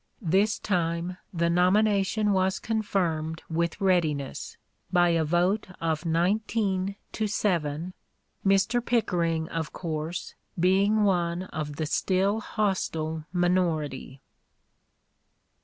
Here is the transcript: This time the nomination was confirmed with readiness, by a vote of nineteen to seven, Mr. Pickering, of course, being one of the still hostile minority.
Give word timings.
This 0.23 0.57
time 0.57 1.17
the 1.31 1.47
nomination 1.47 2.31
was 2.33 2.57
confirmed 2.57 3.43
with 3.51 3.79
readiness, 3.79 4.57
by 4.91 5.09
a 5.09 5.23
vote 5.23 5.67
of 5.79 6.07
nineteen 6.07 6.95
to 7.11 7.27
seven, 7.27 7.93
Mr. 8.43 8.83
Pickering, 8.83 9.47
of 9.49 9.71
course, 9.73 10.33
being 10.59 11.03
one 11.03 11.43
of 11.43 11.75
the 11.75 11.85
still 11.85 12.39
hostile 12.39 13.25
minority. 13.31 14.23